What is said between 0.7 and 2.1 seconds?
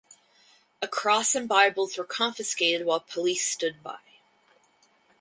A cross and Bibles were